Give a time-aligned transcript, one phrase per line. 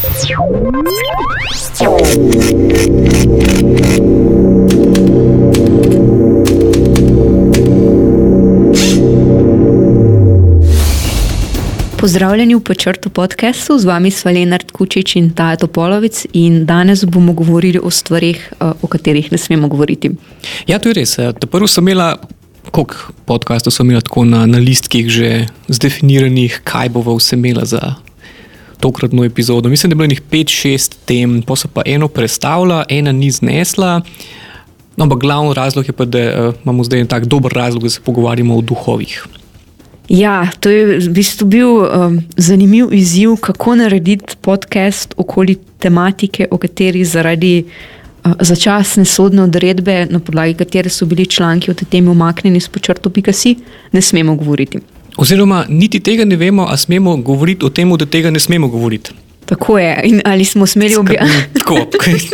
[0.00, 0.24] Pozdravljeni
[12.54, 17.78] v Počrtu podkastu, z vami sva Lenard Kučič in Taja Topolovic in danes bomo govorili
[17.82, 20.10] o stvarih, eh, o katerih ne smemo govoriti.
[20.66, 21.18] Ja, to je res.
[21.18, 22.16] Eh, prvo sem imela,
[22.70, 27.94] koliko podkastov sem imela tako na, na listkih že zdefiniranih, kaj bova vse imela za
[28.80, 29.68] tokratno epizodo.
[29.68, 34.00] Mislim, da je bilo njih 5-6 tem, pa so pa eno predstavila, ena ni znesla.
[34.96, 37.90] No, ampak glavni razlog je pa, da uh, imamo zdaj en tak dober razlog, da
[37.90, 39.24] se pogovarjamo o duhovih.
[40.08, 46.58] Ja, to je v bistvu bil um, zanimiv izziv, kako narediti podcast okoli tematike, o
[46.58, 52.10] kateri zaradi uh, začasne sodne odredbe, na podlagi katere so bili članki o tej temi
[52.10, 53.54] umaknjeni s počrto.si,
[53.92, 54.80] ne smemo govoriti.
[55.20, 59.10] Oziroma, niti tega ne vemo, ali smemo govoriti o tem, da tega ne smemo govoriti.
[59.46, 61.60] Tako je, in ali smo smeli objaviti.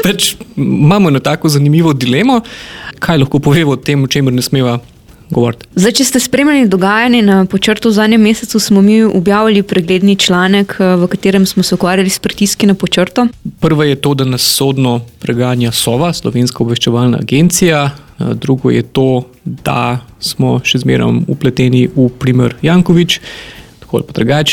[0.02, 2.40] Pač imamo eno tako zanimivo dilemo,
[2.98, 4.78] kaj lahko povemo o tem, o čemer ne smemo
[5.30, 5.66] govoriti.
[5.74, 10.76] Zdaj, če ste spremljali dogajanje na počrtu v zadnjem mesecu, smo mi objavili pregledni članek,
[10.78, 13.26] eh, v katerem smo se ukvarjali s pritiski na počrto.
[13.60, 17.90] Prvo je to, da nas sodno preganja SOVA, Slovenska obveščevalna agencija.
[18.18, 23.20] Eh, drugo je to, da smo še zmeraj upleteni v primer Jankovič.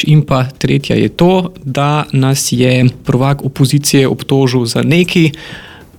[0.08, 5.32] In pa tretja je to, da nas je prvak opozicije obtožil za nekaj,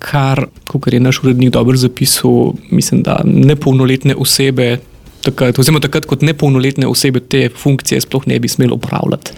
[0.05, 4.79] kar, kot je naš urednik dobro zapisal, mislim, da nepolnoletne osebe,
[5.25, 9.33] takrat, oziroma takrat kot nepolnoletne osebe, te funkcije sploh ne bi smeli upravljati.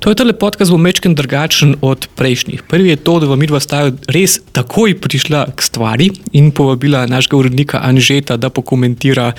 [0.00, 2.62] To je tale podcast, bo mečken drugačen od prejšnjih.
[2.68, 7.36] Prvi je to, da vam midva sta res takoj prišla k stvari in povabila našega
[7.36, 9.32] urednika Anžeta, da pokomentira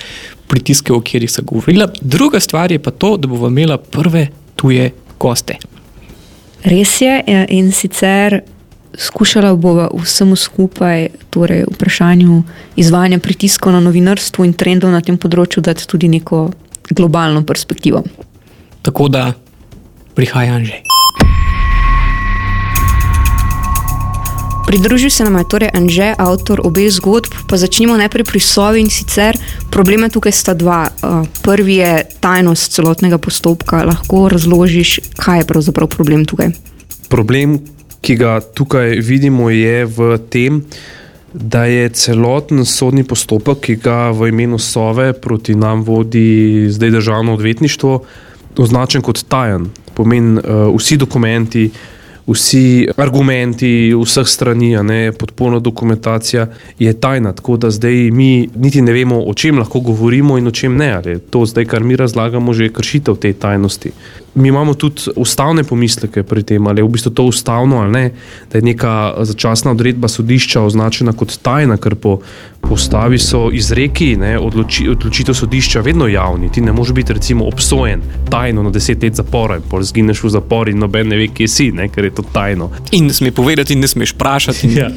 [0.46, 1.88] pritiske, o katerih se govorila.
[2.00, 5.58] Druga stvar je pa to, da bomo imela prve tuje goste.
[6.62, 8.38] Res je in sicer
[8.98, 12.42] skušala bova vsemu skupaj, torej vprašanju
[12.76, 16.50] izvajanja pritiskov na novinarstvo in trendov na tem področju, dati tudi neko
[16.90, 18.04] globalno perspektivo.
[18.82, 19.32] Tako da
[20.14, 20.82] prihaja Anže.
[24.66, 27.34] Pridružil se nam je torej Anže, avtor obeh zgodb.
[27.48, 29.36] Pa začnimo najprej pri Sovi in sicer
[29.70, 30.88] problema tukaj sta dva.
[31.42, 33.82] Prvi je tajnost celotnega postopka.
[33.84, 36.54] Lahko razložiš, kaj je pravzaprav problem tukaj?
[37.12, 37.58] Problem,
[38.02, 40.64] ki ga tukaj vidimo, je v tem,
[41.32, 47.34] da je celoten sodni postopek, ki ga v imenu Sove proti nam vodi zdaj državno
[47.38, 48.02] odvetništvo,
[48.58, 49.70] označen kot tajen.
[49.94, 51.70] Pomeni, uh, vsi dokumenti,
[52.26, 56.46] vsi argumenti, vseh strani, ne, podporna dokumentacija
[56.78, 57.32] je tajna.
[57.32, 61.18] Tako da zdaj mi niti ne vemo, o čem lahko govorimo in o čem ne.
[61.30, 63.92] To zdaj, kar mi razlagamo, že je kršitev te tajnosti
[64.34, 68.10] mi imamo tudi ustavne pomisleke pri tem, ali je v bistvu to ustavno ali ne,
[68.52, 72.18] da je neka začasna odredba sodišča označena kot tajna, ker po
[72.62, 76.48] postavi so izreki, ne, odloči, odločitev sodišča vedno javni.
[76.52, 78.00] Ti ne moreš biti recimo obsojen
[78.30, 81.48] tajno na deset let zapora in pol zgineš v zapor in noben ne ve, kje
[81.48, 82.70] si, ne, ker je to tajno.
[82.92, 84.70] In ne smeš povedati, in ne smeš vprašati.
[84.78, 84.88] Ja,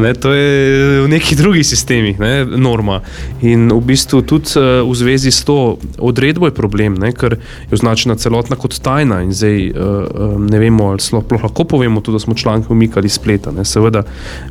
[0.00, 3.00] ne, to je v nekih drugih sistemih ne, norma.
[3.42, 7.74] In v bistvu tudi uh, v zvezi s to odredbo je problem, ne, ker je
[7.74, 12.18] označena celotna kot tajna in zdaj uh, ne vemo, ali sploh lahko povemo, tudi, da
[12.18, 13.52] smo članke umikali spleta.
[13.52, 13.64] Ne.
[13.64, 14.02] Seveda,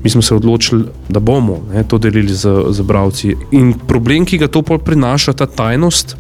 [0.04, 3.36] mi smo se odločili, da bomo ne, to delili z, z bravci.
[3.52, 6.18] In problem, ki ga to prinaša, ta tajnost,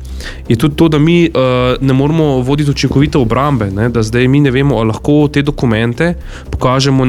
[0.47, 3.71] je tudi to, da mi uh, ne moremo voditi učinkovite obrambe.
[3.71, 6.13] Ne, da zdaj mi ne vemo, ali lahko te dokumente
[6.49, 7.05] pokažemo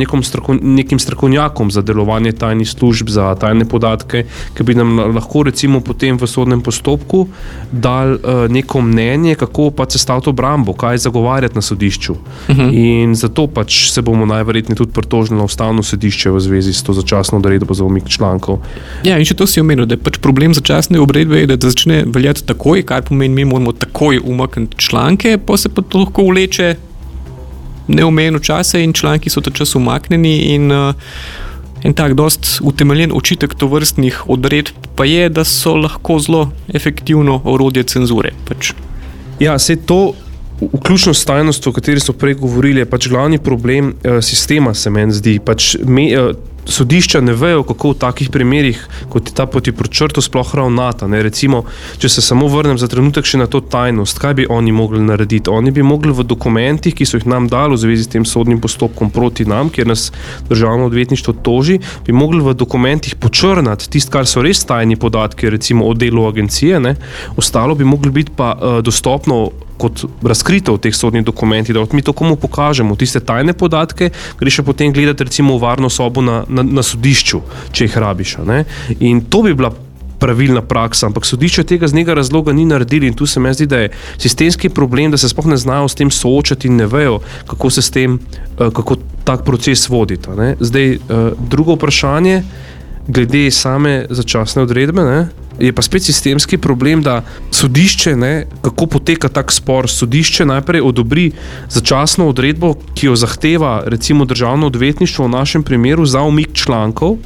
[0.63, 6.19] nekim strokovnjakom za delovanje tajnih služb, za tajne podatke, ki bi nam lahko recimo potem
[6.19, 7.27] v sodnem postopku
[7.73, 12.13] dal uh, neko mnenje, kako pa se staviti obrambo kaj zagovarjati na sodišču.
[12.13, 12.61] Uh mhm.
[12.61, 12.71] -huh.
[12.75, 16.93] In zato pač se bomo najverjetneje tudi pritožili na ustavno sodišče v zvezi s to
[16.93, 18.59] začasno odredbo za umik člankov.
[19.05, 22.45] Ja, in še to si omenil, da je pač problem začasne odredbe, da začne veljati
[22.47, 26.75] takoj, kar pomeni, mi moramo takoj umakniti članke, pa se pa to lahko vleče
[27.89, 30.39] neomejeno časa in članki so ta čas umaknjeni.
[30.55, 30.95] In, uh,
[31.85, 37.41] En tak dost utemeljen očitek to vrstnih odredb pa je, da so lahko zelo efektivno
[37.45, 38.33] orodje cenzure.
[38.49, 38.73] Pač.
[39.41, 40.15] Ja, se to
[40.57, 44.91] Vključno s tajnostjo, o kateri so prej govorili, je pač glavni problem eh, sistema, se
[44.91, 45.35] meni zdi.
[45.45, 46.31] Pač me, eh,
[46.67, 48.81] sodišča ne vejo, kako v takih primerih,
[49.11, 51.07] kot je ta poti pročrto, sploh ravnata.
[51.07, 51.23] Ne?
[51.23, 51.65] Recimo,
[51.99, 55.51] če se samo vrnem za trenutek še na to tajnost, kaj bi oni mogli narediti?
[55.51, 58.61] Oni bi mogli v dokumentih, ki so jih nam dali v zvezi s tem sodnim
[58.63, 60.11] postopkom proti nam, kjer nas
[60.49, 65.87] državno odvetništvo toži, bi mogli v dokumentih počrnati tisto, kar so res tajni podatki, recimo
[65.87, 66.97] o delu agencije, ne?
[67.37, 72.03] ostalo bi mogli biti pa uh, dostopno kot razkrito v teh sodnih dokumentih, da mi
[72.03, 76.45] to komu pokažemo, tiste tajne podatke, greš pa potem gledati recimo v varno sobo na,
[76.49, 77.43] na, na sodišču,
[77.73, 78.37] če jih rabiš.
[79.01, 79.73] In to bi bila
[80.19, 83.67] pravilna praksa, ampak sodišče tega z njega razloga ni naredili in tu se mi zdi,
[83.67, 87.19] da je sistemski problem, da se sploh ne znajo s tem soočati in ne vejo,
[87.47, 88.19] kako se s tem,
[88.59, 90.35] eh, kako tak proces vodita.
[90.35, 90.57] Ne?
[90.61, 90.99] Zdaj, eh,
[91.51, 92.43] drugo vprašanje,
[93.09, 95.03] glede same začasne odredbe.
[95.03, 95.29] Ne?
[95.59, 99.89] Je pa spet sistemski problem, da sodišče, ne, kako poteka tak spor.
[99.91, 101.31] Sodišče najprej odobri
[101.69, 107.17] začasno odredbo, ki jo zahteva, recimo, državno odvetništvo v našem primeru za umik člankov,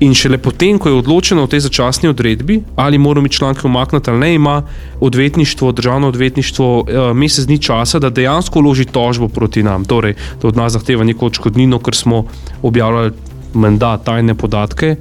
[0.00, 4.10] In šele potem, ko je odločeno o tej začasni odredbi, ali moramo mi članke umakniti
[4.10, 4.62] ali ne, ima
[5.00, 9.84] odvetništvo, državno odvetništvo eh, mesec dni časa, da dejansko vloži tožbo proti nam.
[9.84, 12.26] Torej, da od nas zahteva neko odškodnino, ker smo
[12.62, 13.12] objavljali
[13.54, 14.96] menda tajne podatke.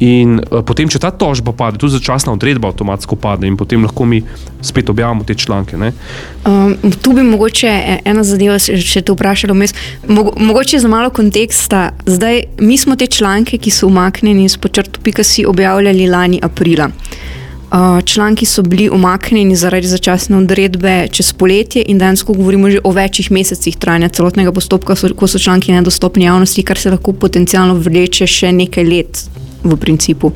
[0.00, 4.06] In uh, potem, če ta tožba pade, tudi začasna odredba avtomatsko pade, in potem lahko
[4.08, 4.22] mi
[4.64, 5.76] spet objavimo te članke.
[5.76, 6.72] Um,
[7.04, 9.68] tu bi mogoče e, ena zadeva, če te vprašali,
[10.08, 11.90] Mogo, mogoče za malo konteksta.
[12.06, 16.88] Zdaj, mi smo te članke, ki so umaknjeni iz počrtu.pika, si objavljali lani aprila.
[17.70, 22.90] Uh, članki so bili umaknjeni zaradi začasne odredbe čez poletje, in danes govorimo že o
[22.90, 27.76] večjih mesecih trajanja celotnega postopka, so, ko so članki nedostopni javnosti, kar se lahko potencialno
[27.76, 29.22] vleče še nekaj let
[29.64, 30.32] v principu.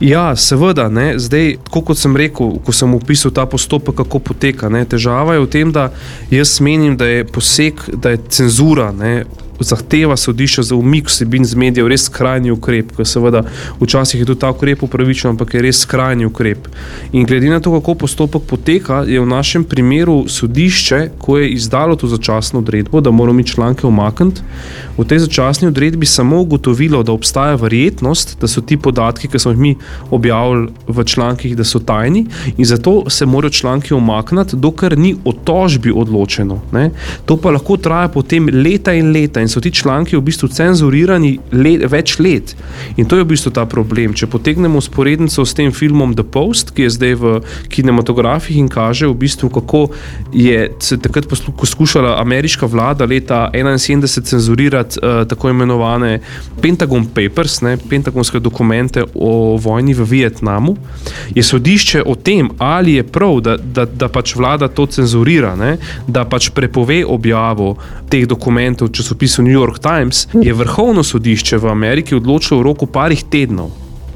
[0.00, 0.88] Ja, seveda.
[0.92, 1.14] Ne.
[1.18, 4.84] Zdaj, kot sem rekel, ko sem opisal ta postopek, kako poteka, ne.
[4.84, 5.88] težava je v tem, da
[6.30, 8.92] jaz menim, da je poseg, da je cenzura.
[8.92, 9.24] Ne
[9.60, 13.42] zahteva sodišča za umik vsebin z medijev res skrajni ukrep, ker seveda
[13.80, 16.68] včasih je tudi ta ukrep upravičen, ampak je res skrajni ukrep.
[17.12, 21.96] In glede na to, kako postopek poteka, je v našem primeru sodišče, ko je izdalo
[21.96, 24.40] to začasno odredbo, da moramo mi članke umakniti,
[24.98, 29.52] v tej začasni odredbi samo ugotovilo, da obstaja verjetnost, da so ti podatki, ki smo
[29.52, 29.74] jih mi
[30.10, 32.26] objavili v člankih, da so tajni
[32.56, 36.60] in zato se morajo članki umakniti, dokler ni o tožbi odločeno.
[36.72, 36.90] Ne?
[37.24, 41.38] To pa lahko traja potem leta in leta in so ti članki v bistvu cenzurirani
[41.52, 42.56] let, več let.
[42.96, 44.14] In to je v bistvu ta problem.
[44.16, 47.34] Če potegnemo usporednico s tem filmom The Post, ki je zdaj v
[47.72, 49.86] kinematografih in kaže v bistvu, kako
[50.32, 56.20] je se takrat poskušala ameriška vlada leta 1971 cenzurirati uh, tako imenovane
[56.62, 60.76] Pentagon Papers, ne, pentagonske dokumente o vojni v Vietnamu,
[61.34, 65.76] je sodišče o tem, ali je prav, da, da, da pač vlada to cenzurira, ne,
[66.06, 67.76] da pač prepove objavo
[68.10, 68.96] teh dokumentov v
[69.36, 73.70] časopisu New York Times, je vrhovno sodišče v Ameriki odločilo v roku parih tednov.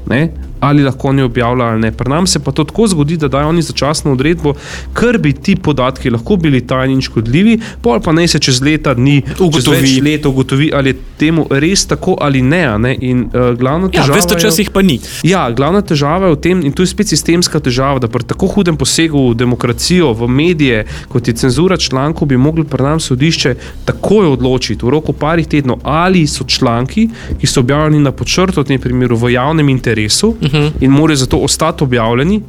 [0.09, 0.29] Ne?
[0.61, 1.91] Ali lahko oni objavljajo ali ne.
[1.91, 4.53] Pri nas se pa to tako zgodi, da dajo oni začasno odredbo,
[4.93, 8.93] ker bi ti podatki lahko bili tajni in škodljivi, pol pa naj se čez leta
[8.93, 12.61] dni ugotovi, let ugotovi ali je temu res tako ali ne.
[12.79, 12.95] ne?
[13.01, 14.13] In uh, glavna ja, težava.
[14.13, 14.99] Ja, veste, včasih pa ni.
[15.23, 18.47] Ja, glavna težava je v tem, in to je spet sistemska težava, da pri tako
[18.53, 23.55] hudem posegu v demokracijo, v medije, kot je cenzura člankov, bi mogli pri nas sodišče
[23.89, 27.07] takoj odločiti v roku parih tednov, ali so članki,
[27.41, 30.35] ki so objavljeni na počrtu, v tem primeru v javnem interesu.
[30.37, 30.71] Uh -huh.
[30.79, 32.41] in morajo zato ostati objavljeni,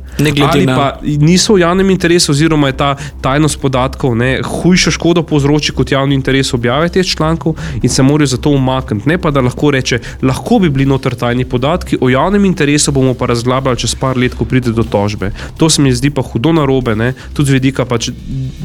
[0.52, 0.76] ali na...
[0.76, 5.92] pa niso v javnem interesu, oziroma je ta tajnost podatkov ne, hujša škoda povzroči kot
[5.92, 9.08] javni interes objave teh člankov in se morajo zato umakniti.
[9.08, 13.14] Ne pa da lahko reče, lahko bi bili noter tajni podatki, o javnem interesu bomo
[13.14, 15.32] pa razglabljali čez par let, ko pride do tožbe.
[15.56, 18.10] To se mi zdi pa hudo narobe, ne, tudi z vidika pač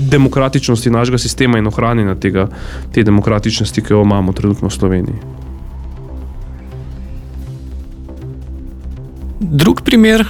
[0.09, 2.47] demokratičnosti našega sistema in ohranjanja tega,
[2.93, 5.36] te demokratičnosti, ki jo imamo trenutno v Sloveniji.
[9.39, 10.25] Drug primer,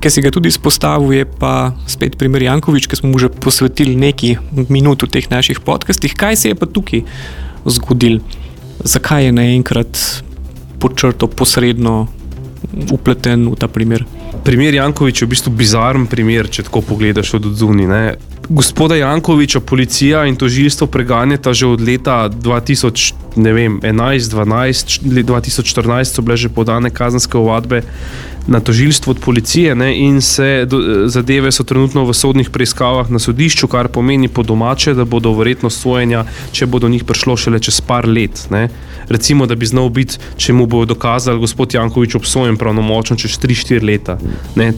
[0.00, 3.96] ki si ga tudi izpostavil, je pa spet primer Jankovič, ki smo mu že posvetili
[3.96, 6.12] nekaj minut v teh naših podcastih.
[6.12, 7.00] Kaj se je pa tukaj
[7.64, 8.20] zgodil?
[8.84, 9.96] Zakaj je naenkrat
[10.76, 12.12] počrto posredno
[12.92, 14.04] upleten v ta primer?
[14.44, 18.16] Primer Jankovič je v bistvu bizaren primer, če tako pogledaš od zunaj.
[18.52, 26.48] Gospoda Jankoviča policija in tožilstvo preganjata že od leta 2011, 2012, 2014 so bile že
[26.48, 27.82] podane kazenske ovadbe
[28.46, 33.18] na tožilstvo od policije ne, in se do, zadeve so trenutno v sodnih preiskavah na
[33.18, 37.80] sodišču, kar pomeni po domače, da bodo verjetno sojenja, če bodo njih prišlo šele čez
[37.80, 38.46] par let.
[38.50, 38.68] Ne.
[39.08, 43.84] Recimo, da bi znal biti, če mu bo dokazal gospod Jankovič obsojen pravnomočno čez 3-4
[43.84, 44.18] leta.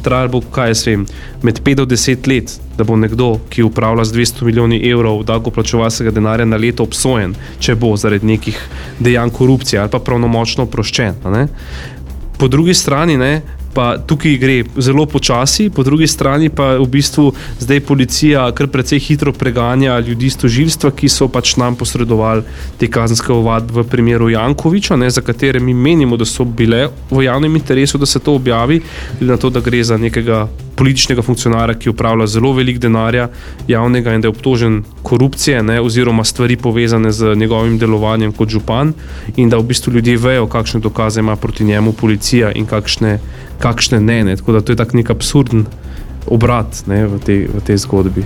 [0.02, 1.06] Trajalo bo, kaj jaz vem,
[1.42, 6.10] med 5 do 10 let, da bo nekdo, ki upravlja z 200 milijoni evrov davkoplačevalskega
[6.10, 8.58] denarja na leto obsojen, če bo zaradi nekih
[8.98, 11.20] dejanj korupcije ali pa pravnomočno oproščen
[12.38, 13.42] po drugi strani ne,
[13.74, 19.02] pa tukaj gre zelo počasi, po drugi strani pa v bistvu zdaj policija kar precej
[19.02, 22.44] hitro preganja ljudi iz tožilstva, ki so pač nam posredovali
[22.78, 27.26] te kazenske ovadbe v primeru Jankoviča, ne, za katere mi menimo, da so bile v
[27.26, 28.80] javnem interesu, da se to objavi,
[29.18, 33.28] glede na to, da gre za nekega političnega funkcionarja, ki upravlja zelo velik denarja
[33.68, 38.92] javnega in da je obtožen korupcije ne, oziroma stvari povezane z njegovim delovanjem kot župan
[39.36, 43.18] in da v bistvu ljudje vejo, kakšne dokaze ima proti njemu policija in kakšne,
[43.58, 44.36] kakšne ne, ne.
[44.36, 45.66] Tako da to je tak nek absurden
[46.26, 48.24] obrat ne, v, tej, v tej zgodbi.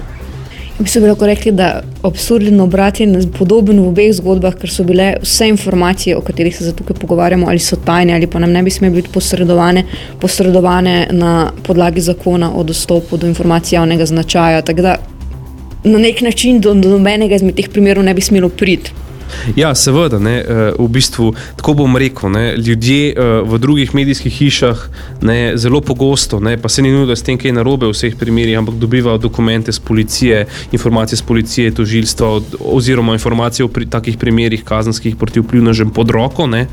[0.79, 3.07] Mi smo lahko rekli, da absurdno obrat je
[3.39, 7.59] podoben v obeh zgodbah, ker so bile vse informacije, o katerih se tukaj pogovarjamo, ali
[7.59, 9.83] so tajne ali pa nam ne bi smele biti posredovane,
[10.21, 14.63] posredovane na podlagi zakona o dostopu do informacij javnega značaja.
[14.63, 14.97] Tako da
[15.85, 19.08] na nek način do nobenega izmed teh primerov ne bi smelo priti.
[19.57, 24.33] Ja, seveda, ne, eh, v bistvu, tako bom rekel, ne, ljudje eh, v drugih medijskih
[24.33, 24.85] hišah
[25.23, 28.17] ne, zelo pogosto, ne, pa se ni nujno, da s tem kaj narobe v vseh
[28.17, 34.19] primerih, ampak dobivajo dokumente z policije, informacije z policije, tožilstva oziroma informacije o pri, takih
[34.19, 36.47] primerih kazenskih proti vplivnežem pod roko.
[36.47, 36.67] Ne,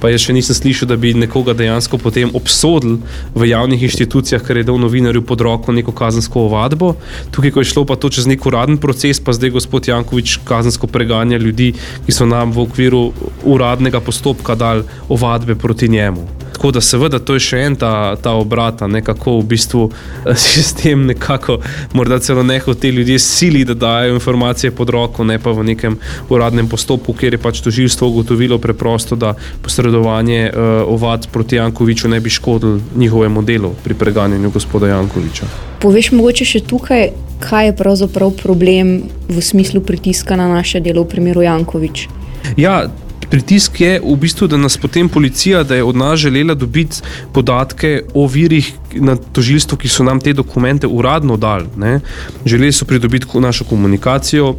[0.00, 2.98] pa jaz še nisem slišal, da bi nekoga dejansko potem obsodili
[3.34, 6.94] v javnih inštitucijah, ker je dal novinarju pod roko neko kazensko ovadbo.
[7.34, 10.86] Tukaj, ko je šlo pa to čez nek uraden proces, pa zdaj gospod Jankovič kazensko
[10.86, 11.72] preganja ljudi,
[12.06, 13.12] ki so nam v okviru
[13.44, 16.40] uradnega postopka dali ovadbe proti njemu.
[16.60, 21.06] Tako da, seveda, to je še en ta, ta obrat, kako v bistvu eh, sistem
[21.08, 21.56] nekako,
[21.96, 25.96] morda celo neho te ljudi sili, da dajo informacije pod roko, ne pa v nekem
[26.28, 29.32] uradnem postopku, kjer je pač tožilstvo ugotovilo preprosto, da
[29.64, 35.48] posredovanje uh, ovadb proti Jankoviču ne bi škodilo njihovemu delu pri preganjanju gospoda Jankoviča.
[35.80, 37.08] Poveš mogoče še tukaj,
[37.40, 42.08] kaj je pravzaprav problem v smislu pritiska na naše delo v primeru Jankovič?
[42.56, 42.88] Ja,
[43.30, 48.02] pritisk je v bistvu, da nas potem policija, da je od nas želela dobiti podatke
[48.14, 51.68] o virih na tožilstvu, ki so nam te dokumente uradno dali.
[51.76, 52.00] Ne.
[52.44, 54.56] Želeli so pridobiti našo komunikacijo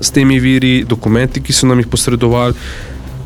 [0.00, 2.54] s temi viri, dokumenti, ki so nam jih posredovali.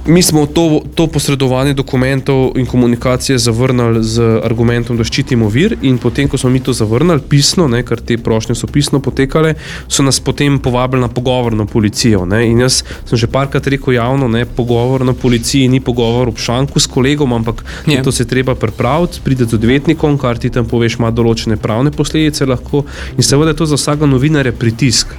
[0.09, 5.99] Mi smo to, to posredovanje dokumentov in komunikacije zavrnili z argumentom, da ščitimo vir, in
[5.99, 9.57] potem, ko smo mi to zavrnili, pisno, ne, ker te prošnje so pisno potekale,
[9.89, 12.23] so nas potem povabili na pogovor na policijo.
[12.27, 12.45] Ne.
[12.47, 16.81] In jaz sem že parkrat rekel javno, da pogovor na policiji ni pogovor ob šanku
[16.81, 17.97] s kolegom, ampak yeah.
[17.99, 18.03] Ja.
[18.03, 22.47] to se treba pripraviti, pride z odvetnikom, kar ti tam poveš, ima določene pravne posledice.
[22.47, 22.85] Lahko.
[23.17, 25.17] In seveda je to za vsakega novinarja pritisk.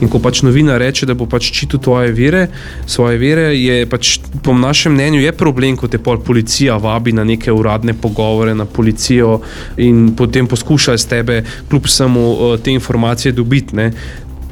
[0.00, 2.48] In ko pač novinar reče, da bo pač ščitil tvoje vire,
[2.84, 4.09] svoje vire, je pač
[4.42, 8.64] po našem mnenju je problem, ko te pol policija vabi na neke uradne pogovore na
[8.64, 9.40] policijo
[9.76, 13.76] in potem poskuša iz tebe, kljub samo eh, te informacije dobiti.
[13.76, 13.92] Ne.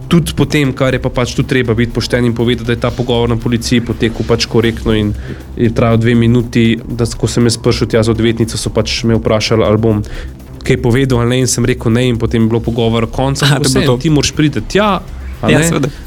[0.09, 2.91] Tudi potem, kar je pa pač tu treba biti pošten in povedati, da je ta
[2.91, 5.13] pogovor na policiji potekel pač korektno in
[5.57, 6.79] je trajal dve minuti.
[6.89, 10.03] Da, ko sem jaz prišel tja z odvetnico, so pač me vprašali, ali bom
[10.65, 13.61] kaj povedal ali ne, in sem rekel ne, in potem je bilo pogovor konca.
[14.01, 15.01] Ti moraš priti tja,
[15.49, 15.61] ja,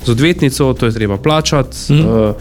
[0.05, 1.93] z odvetnico, to je treba plačati.
[1.93, 1.99] Mm.
[1.99, 2.35] Uh,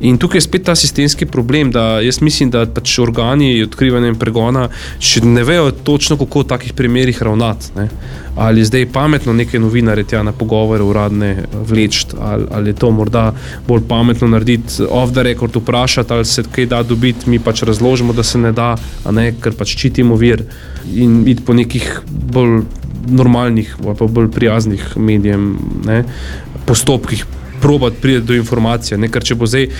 [0.00, 4.18] In tukaj je spet ta sistemski problem, da jaz mislim, da pač organi odkrivanja in
[4.18, 4.66] pregona
[4.98, 7.70] še ne vejo točno, kako v takih primerih ravnati.
[7.76, 7.88] Ne.
[8.36, 12.90] Ali zdaj je pametno neke novinare tja na pogovore uradne vleči, ali, ali je to
[12.90, 13.28] morda
[13.68, 18.12] bolj pametno narediti, off the record vprašati, ali se kaj da dobiti, mi pač razložimo,
[18.12, 18.74] da se ne da,
[19.10, 20.42] ne, ker pač čitimo vir
[20.90, 21.86] in iti po nekih
[22.34, 22.64] bolj
[23.06, 25.54] normalnih, pa bolj prijaznih medijem,
[25.86, 26.02] ne,
[26.66, 27.24] postopkih
[27.64, 28.98] probati priti do informacije.
[28.98, 29.08] Ne?
[29.08, 29.70] Ker če bo zdaj,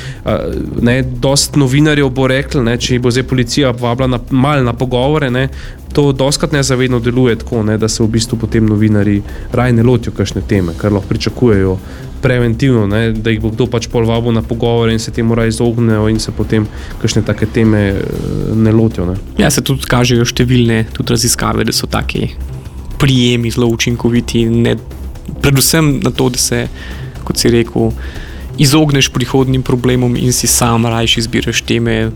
[0.81, 5.29] ne, dost novinarjev bo rekli, ne, če bo zdaj policija vabila na, mal na pogovore,
[5.31, 5.51] ne,
[5.93, 9.19] to doskrat nezavedno deluje tako, ne, da se v bistvu potem novinari
[9.53, 11.77] raj ne lotijo kakšne teme, kar lahko pričakujejo
[12.25, 15.53] preventivno, ne, da jih bo kdo pač pol vabil na pogovore in se temu raj
[15.53, 16.65] izognejo in se potem
[17.05, 17.85] kakšne take teme
[18.65, 19.11] ne lotijo.
[19.13, 19.21] Ne.
[19.45, 22.31] Ja, se tudi kažejo številne tudi raziskave, da so taki
[22.97, 24.79] prijemi zelo učinkoviti, ne,
[25.45, 26.67] predvsem na to, da se
[27.25, 27.91] kot si rekel,
[28.59, 32.11] izogneš prihodnim problemom in si sam rajši izbiraš teme,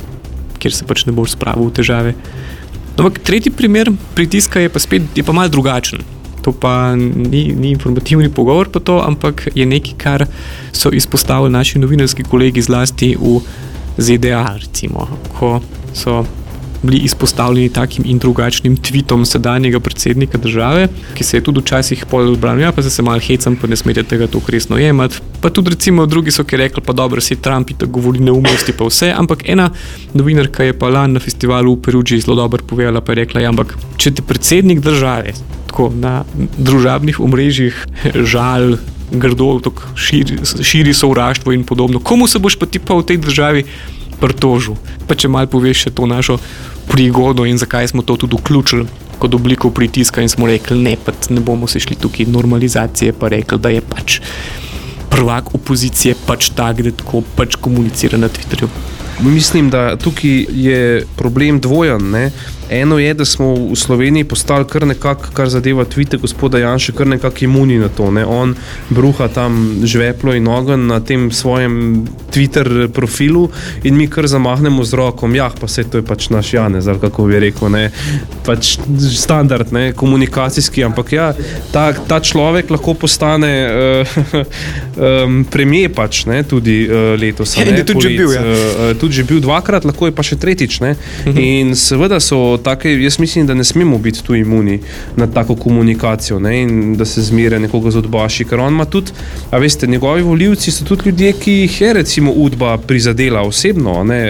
[0.58, 2.14] kjer se pač ne boš spravil v težave.
[2.98, 6.02] Ampak tretji primer pritiska je pa spet je pa malo drugačen.
[6.42, 10.26] To pa ni, ni informativni pogovor, pa to, ampak je nekaj, kar
[10.72, 13.40] so izpostavili naši novinarski kolegi, zlasti v
[13.98, 14.46] ZDA.
[14.62, 15.58] Recimo, ko
[15.94, 16.22] so
[16.82, 22.36] bili izpostavljeni takim in drugačnim tvitom sedanjega predsednika države, ki se je tudi včasih pol
[22.36, 25.18] branil, ja, pa se malo hecam, pa ne smete tega tako resno jemati.
[25.40, 28.72] Pa tudi recimo drugi so ki rekli, pa dobro, si Trump in tako govori neumnosti,
[28.72, 29.12] pa vse.
[29.16, 29.70] Ampak ena
[30.14, 33.48] novinarka je pa lani na festivalu v Peruči zelo dobro povedala, pa je rekla, ja,
[33.48, 35.34] ampak če ti predsednik države
[35.68, 36.24] tako na
[36.58, 37.86] družabnih omrežjih
[38.32, 38.78] žal.
[39.08, 39.46] Grdo
[39.96, 41.96] širi, širi sovraštvo in podobno.
[41.96, 43.62] Komu se boš pa ti pa v tej državi
[44.20, 44.76] pritožil.
[45.06, 46.38] Pa če malo poveš še to našo
[46.88, 48.86] prigodo in zakaj smo to tudi vključili
[49.18, 50.96] kot obliko pritiska in smo rekli, ne,
[51.30, 54.20] ne bomo se šli tukaj normalizacije, pa rekli, da je pač
[55.10, 58.68] prvak opozicije pač tak, da tako pač komunicira na Twitterju.
[59.26, 62.10] Mislim, da tukaj je problem dvojen.
[62.10, 62.30] Ne?
[62.70, 67.06] Eno je, da smo v Sloveniji postali kar nekako, kar zadeva tvite gospoda Janša, kar
[67.06, 68.10] nekako imuni na to.
[68.10, 68.24] Ne?
[68.26, 68.54] On
[68.90, 73.48] bruha tam žveplo in ogen na tem svojem Twitter profilu
[73.84, 75.34] in mi kar zamahnemo z rokom.
[75.34, 77.90] Ja, pa se to je pač naš Janez, ali kako bi rekel, ne?
[78.44, 78.76] pač
[79.16, 79.92] standard, ne?
[79.92, 80.84] komunikacijski.
[80.84, 81.32] Ampak ja,
[81.72, 84.44] ta, ta človek lahko postane uh,
[85.24, 86.42] um, premijer pač ne?
[86.44, 87.56] tudi uh, letos.
[87.56, 87.84] Ja, ne?
[87.84, 88.32] tudi že bil.
[88.36, 88.44] Ja.
[88.44, 90.80] Uh, tudi že bil dvakrat, lahko je pa še tretjič.
[90.80, 91.40] Uh -huh.
[91.40, 94.80] In seveda so take, jaz mislim, da ne smemo biti tu imuni
[95.16, 96.62] na tako komunikacijo ne?
[96.62, 98.44] in da se zmere nekoga z odbaši.
[98.44, 99.12] Ker on ima tudi,
[99.50, 104.22] a veste, njegovi voljivci so tudi ljudje, ki jih je recimo Udba prizadela osebno, ne?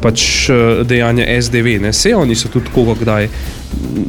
[0.00, 0.48] pač
[0.84, 3.28] dejanja SDV, ne vse oni so tudi koga kdaj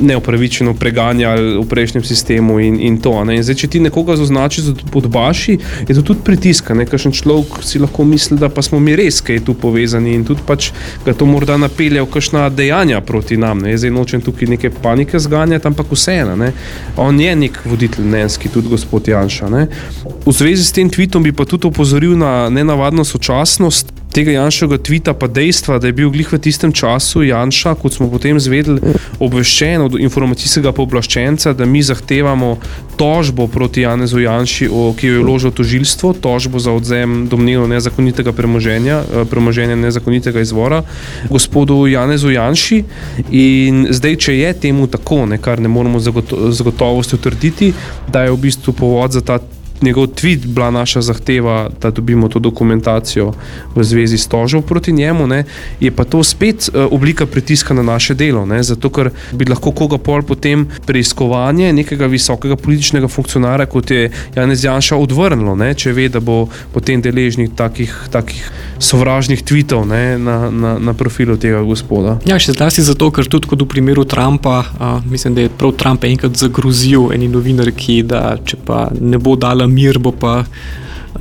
[0.01, 3.13] neopravičeno preganjali v prejšnjem sistemu in, in to.
[3.32, 6.72] In zdaj, če ti nekoga označiš za podbaši, je to tudi pritisk.
[6.75, 10.41] Nekakšen človek si lahko misli, da pa smo mi res kaj tu povezani in tudi
[10.48, 10.72] pač
[11.06, 13.62] ga to morda napelje v kakšna dejanja proti nam.
[13.62, 13.77] Ne?
[13.77, 16.38] Zdaj nočem tukaj neke panike zganjati, ampak vseeno.
[16.98, 19.50] On je nek voditelj nenski, tudi gospod Janša.
[19.50, 19.68] Ne?
[20.25, 25.13] V zvezi s tem tvitom bi pa tudi opozoril na nenavadno sočasnost tega Janšega tvita,
[25.13, 29.88] pa dejstva, da je bil glih v tistem času Janša, kot smo potem zvedeli, obveščen
[29.88, 32.58] od informacijskega pooblaščenca, da mi zahtevamo
[33.00, 38.36] tožbo proti Janezu Janši, o, ki jo je vložilo tožilstvo, tožbo za odzem domnevno nezakonitega
[38.36, 40.84] premoženja, eh, premoženja nezakonitega izvora
[41.30, 42.84] gospodu Janezu Janši.
[43.32, 47.74] In zdaj, če je temu tako, ne, kar ne moremo z gotovostjo trditi,
[48.12, 49.39] da je v bistvu povod za ta
[49.82, 53.34] njegov tweet bila naša zahteva, da dobimo to dokumentacijo
[53.76, 55.44] v zvezi s tožbo proti njemu, ne,
[55.80, 58.46] je pa to spet uh, oblika pritiska na naše delo.
[58.46, 64.12] Ne, zato, ker bi lahko koga pol potem preiskovanje nekega visokega političnega funkcionarja, kot je
[64.36, 70.18] Janez Janša, odvrnilo, ne, če ve, da bo potem deležnik takih, takih sovražnih tweetov ne,
[70.18, 72.18] na, na, na profilu tega gospoda.
[72.26, 75.76] Ja, še zlasti zato, ker tudi kot v primeru Trumpa, uh, mislim, da je prav
[75.80, 80.44] Trump enkrat zagrozil eni novinarki, da če pa ne bo dala mir, bo pa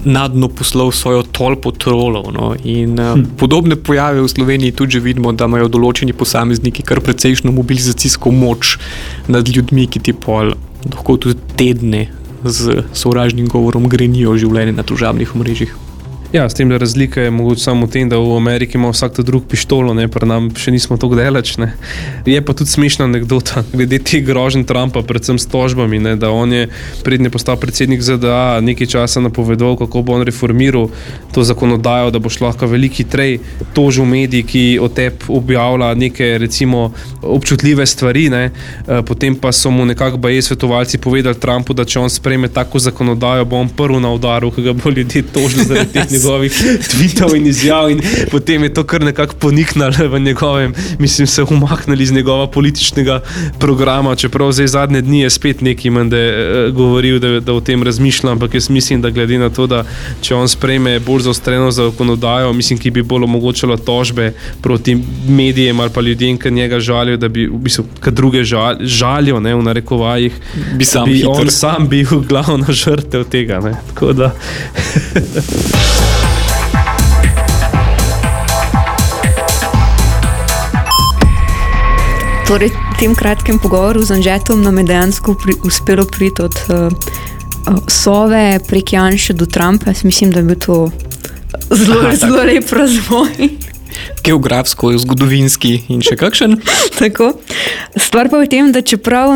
[0.05, 2.31] nadno poslal svojo tolpo trolov.
[2.33, 2.55] No.
[2.65, 3.37] In, uh, hm.
[3.41, 8.79] Podobne pojave v Sloveniji tudi vidimo, da imajo določeni posamezniki kar precejšno mobilizacijsko moč
[9.29, 10.55] nad ljudmi, ki ti pol
[10.87, 12.09] lahko tudi tedne
[12.45, 15.90] z sovražnim govorom grenijo življenje na družabnih omrežjih.
[16.33, 19.21] Ja, s tem, da razlika je mogoče samo v tem, da v Ameriki ima vsak
[19.21, 21.57] drug pištolo, ne pa nam še nismo tako daleč.
[21.59, 21.73] Ne.
[22.23, 26.53] Je pa tudi smešna anekdota glede te grožnje Trumpa, predvsem s tožbami, ne, da on
[26.55, 26.69] je
[27.03, 30.87] prednji postal predsednik ZDA, nekaj časa napovedal, kako bo on reformiral
[31.35, 33.41] to zakonodajo, da bo šlo lahko veliki trej
[33.75, 38.29] tožil mediji, ki o tebi objavlja neke recimo občutljive stvari.
[38.31, 38.45] Ne.
[38.87, 42.79] Eh, potem pa so mu nekako baje svetovalci povedali Trumpu, da če on sprejme tako
[42.79, 46.53] zakonodajo, bo on prvi na udaru, ki ga bo ljudje tožili zaradi teh njegovih
[46.91, 52.03] tvitev in izjav, in potem je to kar nekako poniknilo v njegovem, mislim, se umaknili
[52.03, 53.21] iz njegova političnega
[53.59, 54.17] programa.
[54.17, 57.61] Čeprav zdaj zadnje dni je spet neki manj, da je uh, govoril, da, da o
[57.61, 59.85] tem razmišlja, ampak jaz mislim, da glede na to, da
[60.21, 65.91] če on sprejme bolj zaostreno zakonodajo, mislim, ki bi bolj omogočila tožbe proti medijem ali
[65.95, 70.33] pa ljudem, ki njega žalijo, da bi v bistvu druge žal, žalijo, ne v narekovajih,
[70.77, 73.61] bi, sam bi on sam bil glavna žrtev tega.
[73.61, 73.77] Ne,
[82.51, 86.91] Torej, v tem kratkem pogovoru z Anžetom nam je dejansko pri, uspelo priti od uh,
[87.87, 89.95] Sove prek Janša do Trumpa.
[89.95, 90.91] Jaz mislim, da je bil to
[91.71, 93.55] zelo, Aha, zelo lep razvoj.
[94.27, 96.59] Geografsko, zgodovinski in še kakšen.
[98.11, 99.31] Stvar pa je v tem, da čeprav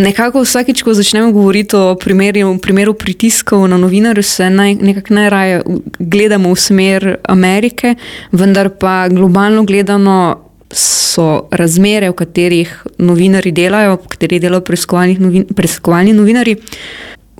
[0.00, 5.60] nekako vsakeč, ko začnemo govoriti o primeru, primeru pritiskov na novinarje, se naj, nekako najraje
[6.00, 7.92] gledamo v smer Amerike,
[8.32, 16.56] vendar pa globalno gledano so razmere, v katerih novinari delajo, v katerih delajo preiskovalni novinari.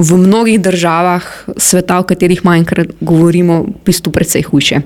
[0.02, 4.80] V mnogih državah sveta, o katerih manjkrat govorimo, v bistvu precej hujše.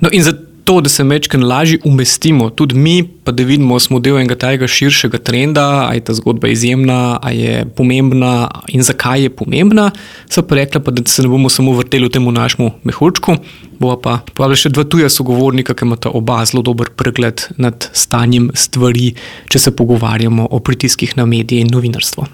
[0.00, 3.98] No, in zato to, da se mečken lažje umestimo, tudi mi, pa da vidimo, smo
[3.98, 9.22] del enega tega širšega trenda, ali je ta zgodba izjemna, ali je pomembna in zakaj
[9.22, 9.88] je pomembna,
[10.30, 13.34] so pa rekli, pa, da se ne bomo samo vrteli v tem našem mehurčku.
[13.82, 18.52] Bo pa pa še dva tuja sogovornika, ki imata oba zelo dober pregled nad stanjem
[18.54, 19.16] stvari,
[19.50, 22.28] če se pogovarjamo o pritiskih na medije in novinarstvo.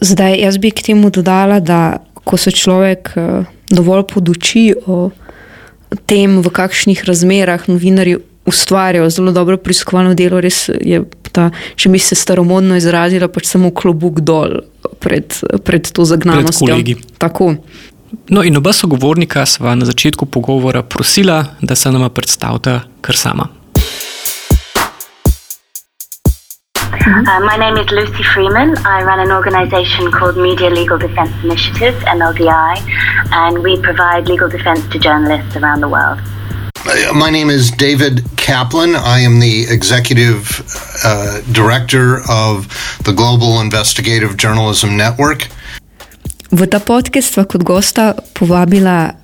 [0.00, 5.10] Zdaj, jaz bi k temu dodala, da ko se človek uh, dovolj poduči o
[6.06, 11.02] tem, v kakšnih razmerah novinari ustvarjajo zelo dobro preiskovalno delo, res je
[11.32, 11.48] ta,
[11.80, 14.60] če bi se staromodno izrazila, pač samo klobuk dol
[15.00, 15.32] pred,
[15.64, 16.76] pred to zagnanostjo.
[17.18, 17.54] Tako.
[18.30, 23.48] No, in oba sogovornika sva na začetku pogovora prosila, da se nama predstavita kar sama.
[26.94, 28.76] Uh, my name is Lucy Freeman.
[28.86, 32.78] I run an organization called Media Legal Defense Initiative, MLDI,
[33.32, 36.20] and we provide legal defense to journalists around the world.
[36.86, 38.94] Uh, My name is David Kaplan.
[38.94, 40.62] I am the executive
[41.04, 42.68] uh, director of
[43.04, 45.48] the Global Investigative Journalism Network.
[46.52, 49.18] V ta podcast sva kot gosta povabila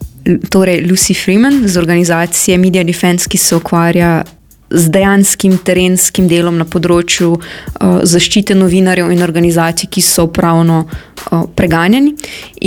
[0.51, 4.25] torej Lucy Freeman z organizacije Media Defense, ki se ukvarja
[4.71, 11.43] z dejanskim terenskim delom na področju uh, zaščite novinarjev in organizacij, ki so pravno uh,
[11.57, 12.15] preganjeni,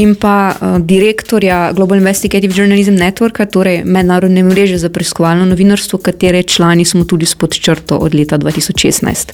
[0.03, 6.43] in pa uh, direktorja Global Investigative Journalism Networka, torej mednarodne mreže za preiskovalno novinarstvo, katere
[6.43, 9.33] člani smo tudi spod črto od leta 2016.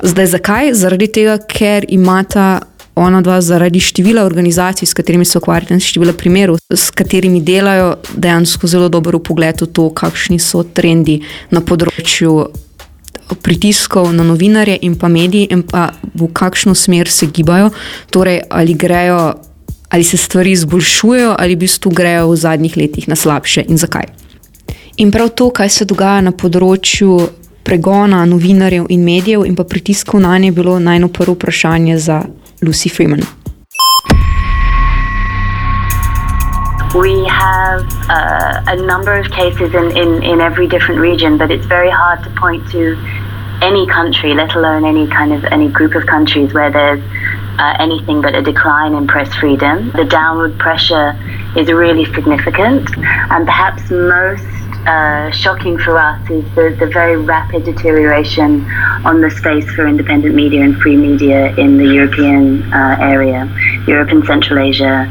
[0.00, 0.74] Zdaj, zakaj?
[0.74, 2.62] Zaradi tega, ker imata
[3.00, 7.94] ona dva zaradi števila organizacij, s katerimi se ukvarjate, in števila primerov, s katerimi delajo,
[8.14, 12.50] dejansko zelo dober pogled v to, kakšni so trendi na področju
[13.42, 17.70] pritiskov na novinarje in pa medije, in pa v kakšno smer se gibajo,
[18.10, 19.34] torej ali grejo.
[19.90, 24.06] Ali se stvari izboljšujejo, ali v bistvu grejo v zadnjih letih na slabše in zakaj.
[25.02, 27.16] In prav to, kaj se dogaja na področju
[27.66, 32.22] pregona novinarjev in medijev, in pa pritiskov na nje, je bilo najno prvo vprašanje za
[32.62, 33.20] Lucy Freeman.
[36.94, 41.66] We have uh, a number of cases in, in, in every different region, but it's
[41.66, 42.96] very hard to point to
[43.62, 47.00] any country, let alone any kind of any group of countries where there's
[47.60, 49.90] uh, anything but a decline in press freedom.
[49.92, 51.14] The downward pressure
[51.56, 57.64] is really significant, and perhaps most uh, shocking for us is the, the very rapid
[57.64, 58.64] deterioration
[59.04, 63.44] on the space for independent media and free media in the European uh, area.
[63.86, 65.06] Europe and Central Asia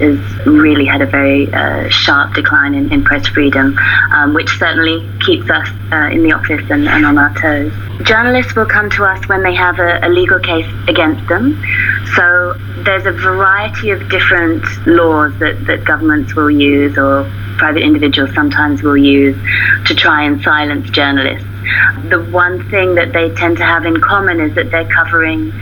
[0.00, 3.76] has really had a very uh, sharp decline in, in press freedom,
[4.12, 7.72] um, which certainly keeps us uh, in the office and, and on our toes.
[8.06, 11.62] Journalists will come to us when they have a, a legal case against them.
[12.14, 17.24] So there's a variety of different laws that, that governments will use or
[17.58, 19.36] private individuals sometimes will use
[19.86, 21.46] to try and silence journalists.
[22.08, 25.52] The one thing that they tend to have in common is that they're covering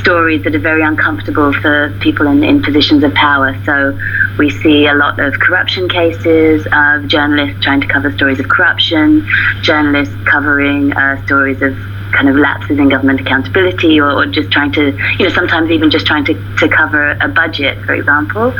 [0.00, 3.56] stories that are very uncomfortable for people in, in positions of power.
[3.64, 3.98] So
[4.38, 9.26] we see a lot of corruption cases of journalists trying to cover stories of corruption,
[9.62, 11.76] journalists covering uh, stories of
[12.12, 15.90] kind of lapses in government accountability or, or, just trying to, you know, sometimes even
[15.90, 18.54] just trying to, to cover a budget, for example,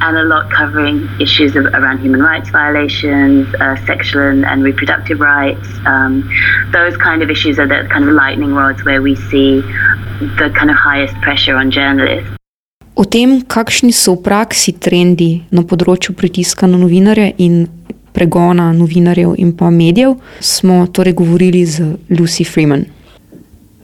[0.00, 5.20] and a lot covering issues of, around human rights violations, uh, sexual and, and, reproductive
[5.20, 5.68] rights.
[5.86, 6.28] Um,
[6.72, 9.60] those kind of issues are the kind of lightning rods where we see
[10.20, 12.30] the kind of highest pressure on journalists.
[12.96, 17.70] O tem, kakšni so v praksi trendi na področju pritiska na novinarje in
[18.12, 22.84] pregona novinarjev in pa medijev, smo torej govorili z Lucy Freeman.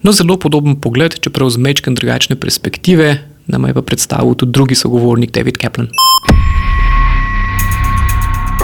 [0.02, 4.74] No, zelo podoben pogled, čeprav z mečkem drugačne perspektive, nam je pa predstavil tudi drugi
[4.74, 5.88] sogovornik David Kaplan.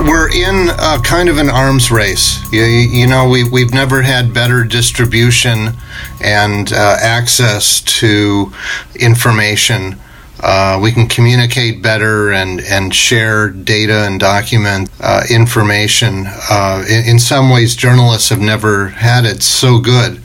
[0.02, 2.38] We're in a kind of an arms race.
[2.50, 5.78] You, you know, we, we've never had better distribution
[6.24, 8.52] and uh, access to
[8.98, 9.94] information.
[10.42, 16.24] Uh, we can communicate better and, and share data and document uh, information.
[16.26, 20.20] Uh, in, in, some ways, journalists have never had it so good.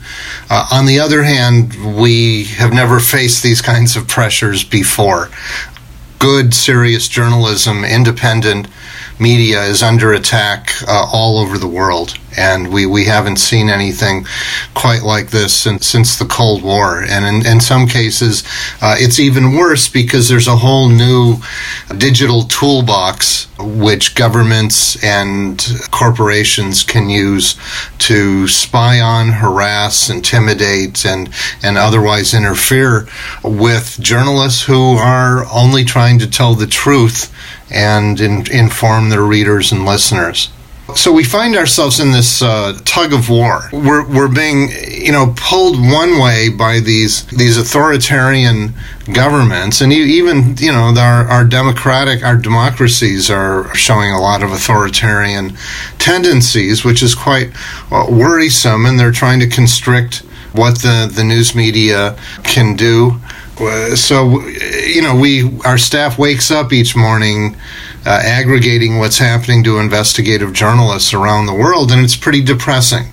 [0.50, 5.30] Uh, on the other hand, we have never faced these kinds of pressures before.
[6.18, 8.66] Good, serious journalism, independent
[9.20, 12.18] media is under attack uh, all over the world.
[12.38, 14.26] And we, we haven't seen anything
[14.74, 17.02] quite like this since, since the Cold War.
[17.02, 18.44] And in, in some cases,
[18.80, 21.38] uh, it's even worse because there's a whole new
[21.96, 27.56] digital toolbox which governments and corporations can use
[27.98, 31.28] to spy on, harass, intimidate, and,
[31.62, 33.08] and otherwise interfere
[33.42, 37.34] with journalists who are only trying to tell the truth
[37.70, 40.50] and in, inform their readers and listeners.
[40.96, 43.68] So we find ourselves in this uh, tug of war.
[43.72, 48.72] We're, we're being, you know, pulled one way by these these authoritarian
[49.12, 54.50] governments, and even, you know, our, our democratic our democracies are showing a lot of
[54.50, 55.56] authoritarian
[55.98, 57.50] tendencies, which is quite
[57.90, 58.86] uh, worrisome.
[58.86, 60.22] And they're trying to constrict
[60.52, 63.20] what the the news media can do.
[63.60, 67.56] Uh, so you know we our staff wakes up each morning
[68.08, 73.04] uh, aggregating what's happening to investigative journalists around the world and it's pretty depressing.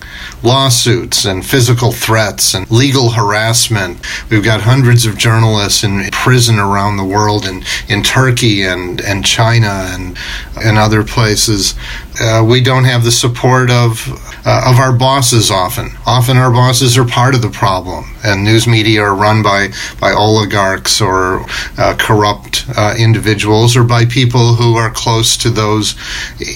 [0.41, 3.99] Lawsuits and physical threats and legal harassment.
[4.29, 9.25] We've got hundreds of journalists in prison around the world in, in turkey and, and
[9.25, 10.17] china and,
[10.63, 11.75] and other places.
[12.21, 14.07] Uh, we don't have the support of
[14.45, 15.89] uh, of our bosses often.
[16.05, 20.11] Often our bosses are part of the problem, and news media are run by by
[20.11, 21.45] oligarchs or
[21.77, 25.95] uh, corrupt uh, individuals or by people who are close to those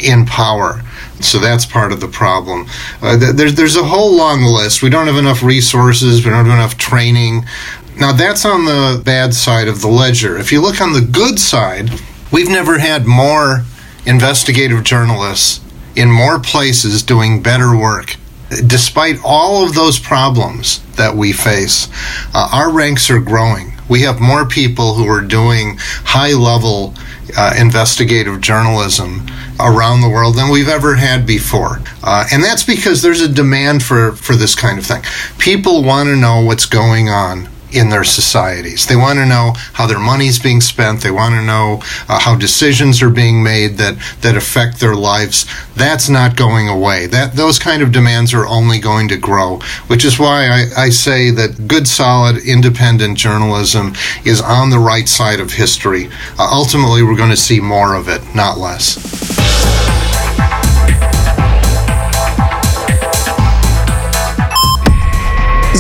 [0.03, 0.81] in power.
[1.21, 2.67] So that's part of the problem.
[3.01, 4.83] Uh, th- there's there's a whole long list.
[4.83, 6.23] We don't have enough resources.
[6.23, 7.45] We don't have enough training.
[7.97, 10.37] Now that's on the bad side of the ledger.
[10.37, 11.89] If you look on the good side,
[12.31, 13.63] we've never had more
[14.05, 15.59] investigative journalists
[15.95, 18.15] in more places doing better work.
[18.65, 21.87] Despite all of those problems that we face,
[22.33, 23.73] uh, our ranks are growing.
[23.87, 26.93] We have more people who are doing high level
[27.37, 29.27] uh, investigative journalism
[29.59, 31.79] around the world than we've ever had before.
[32.03, 35.03] Uh, and that's because there's a demand for, for this kind of thing.
[35.37, 38.87] People want to know what's going on in their societies.
[38.87, 41.01] They want to know how their money's being spent.
[41.01, 45.45] They want to know uh, how decisions are being made that that affect their lives.
[45.75, 47.05] That's not going away.
[47.07, 49.59] That those kind of demands are only going to grow.
[49.87, 53.93] Which is why I, I say that good, solid, independent journalism
[54.25, 56.09] is on the right side of history.
[56.37, 59.38] Uh, ultimately, we're going to see more of it, not less.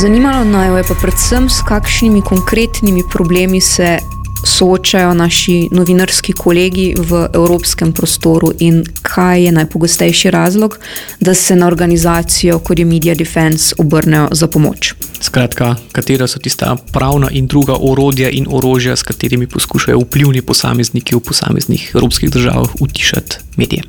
[0.01, 3.97] Zanimalo naj je pa predvsem, s kakšnimi konkretnimi problemi se
[4.45, 10.79] soočajo naši novinarski kolegi v evropskem prostoru in kaj je najpogostejši razlog,
[11.19, 14.93] da se na organizacijo, kot je Media Defense, obrnejo za pomoč.
[15.21, 21.15] Skratka, katera so tista pravna in druga orodja in orožja, s katerimi poskušajo vplivni posamezniki
[21.15, 23.83] v posameznih evropskih državah utišati medije.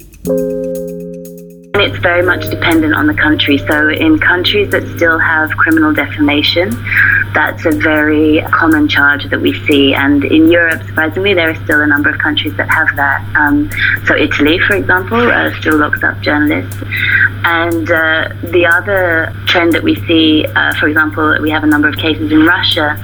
[1.75, 3.57] It's very much dependent on the country.
[3.57, 6.71] So, in countries that still have criminal defamation,
[7.33, 9.95] that's a very common charge that we see.
[9.95, 13.23] And in Europe, surprisingly, there are still a number of countries that have that.
[13.37, 13.71] Um,
[14.05, 16.83] so, Italy, for example, uh, still locks up journalists.
[17.45, 21.89] And uh, the other trend that we see, uh, for example, we have a number
[21.89, 23.01] of cases in Russia,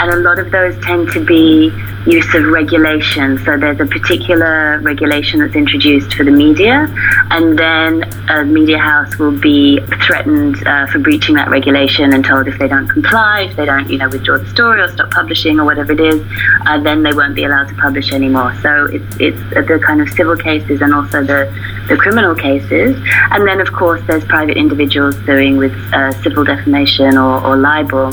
[0.00, 1.70] and a lot of those tend to be
[2.06, 3.36] use of regulation.
[3.44, 6.86] So there's a particular regulation that's introduced for the media,
[7.30, 12.48] and then a media house will be threatened uh, for breaching that regulation and told
[12.48, 15.58] if they don't comply, if they don't, you know, withdraw the story or stop publishing
[15.60, 16.24] or whatever it is,
[16.66, 18.54] uh, then they won't be allowed to publish anymore.
[18.62, 21.50] So it's it's the kind of civil cases and also the
[21.88, 22.96] the criminal cases,
[23.32, 28.12] and then of course there's private individuals suing with uh, civil defamation or, or libel,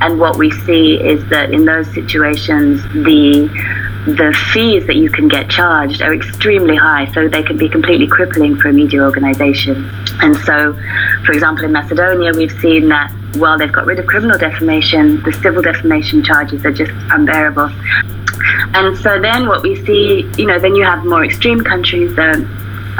[0.00, 3.48] and what we see is that in those situations the
[4.06, 8.08] the fees that you can get charged are extremely high, so they can be completely
[8.08, 9.88] crippling for a media organization.
[10.20, 10.74] And so,
[11.24, 15.32] for example, in Macedonia, we've seen that while they've got rid of criminal defamation, the
[15.32, 17.70] civil defamation charges are just unbearable.
[18.74, 22.48] And so then what we see, you know, then you have more extreme countries, um,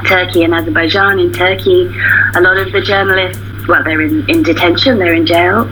[0.07, 1.19] Turkey and Azerbaijan.
[1.19, 1.91] In Turkey,
[2.35, 5.65] a lot of the journalists, well, they're in, in detention, they're in jail,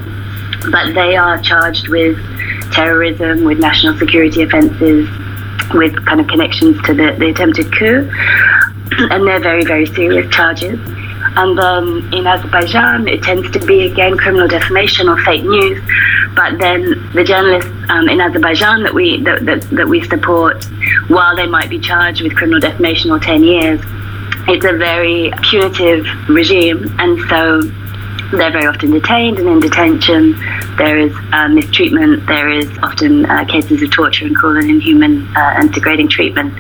[0.71, 2.19] but they are charged with
[2.73, 5.09] terrorism, with national security offences,
[5.75, 8.11] with kind of connections to the, the attempted coup.
[8.93, 10.79] And they're very, very serious charges.
[11.37, 15.81] And then in Azerbaijan, it tends to be again criminal defamation or fake news.
[16.35, 20.65] But then the journalists um, in Azerbaijan that we that, that, that we support,
[21.09, 23.81] while they might be charged with criminal defamation or ten years,
[24.49, 27.63] it's a very punitive regime, and so
[28.37, 30.35] they're very often detained, and in detention,
[30.77, 32.27] there is uh, mistreatment.
[32.27, 36.55] There is often uh, cases of torture and cruel and inhuman uh, and degrading treatment.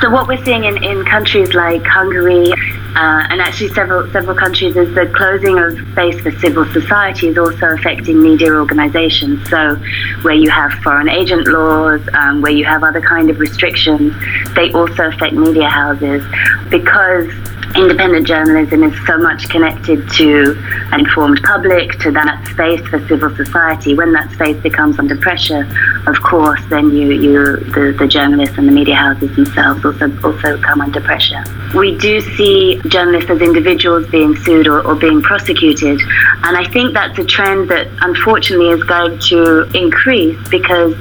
[0.00, 4.76] So what we're seeing in, in countries like Hungary uh, and actually several several countries
[4.76, 9.48] is the closing of space for civil society is also affecting media organizations.
[9.48, 9.76] So
[10.22, 14.14] where you have foreign agent laws, um, where you have other kind of restrictions,
[14.54, 16.24] they also affect media houses
[16.70, 17.30] because
[17.76, 20.56] independent journalism is so much connected to
[20.92, 23.94] an informed public, to that space for civil society.
[23.94, 25.66] When that space becomes under pressure,
[26.06, 30.60] of course, then you, you the, the journalists and the media houses themselves also also
[30.60, 31.42] come under pressure.
[31.74, 36.00] We do see journalists as individuals being sued or, or being prosecuted,
[36.44, 40.94] and I think that's a trend that unfortunately is going to increase because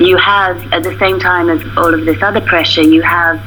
[0.00, 3.40] you have, at the same time as all of this other pressure, you have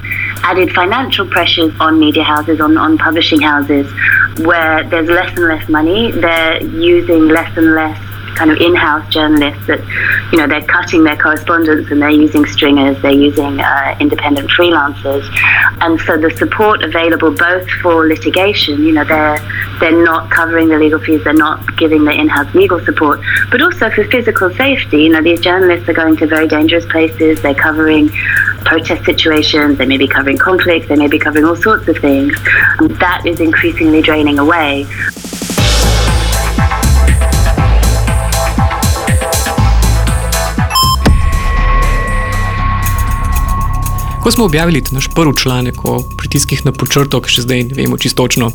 [0.43, 3.91] added financial pressures on media houses, on, on publishing houses,
[4.39, 6.12] where there's less and less money.
[6.12, 7.98] They're using less and less
[8.36, 9.80] kind of in-house journalists that,
[10.32, 15.24] you know, they're cutting their correspondence and they're using stringers, they're using uh, independent freelancers,
[15.82, 19.40] and so the support available both for litigation, you know, they're
[19.80, 23.20] they're not covering the legal fees, they're not giving the in-house legal support,
[23.52, 25.04] but also for physical safety.
[25.04, 27.42] You know, these journalists are going to very dangerous places.
[27.42, 28.10] They're covering
[28.64, 29.78] protest situations.
[29.78, 30.88] They may be covering conflicts.
[30.88, 32.34] They may be covering all sorts of things.
[32.80, 34.88] And that is increasingly draining away.
[44.26, 47.98] Ko smo objavili naš prvi članek o pritiskih na počrto, ki še zdaj ne vemo
[48.02, 48.48] čisto točno,